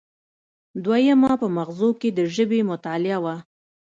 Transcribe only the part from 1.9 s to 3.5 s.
کې د ژبې مطالعه وه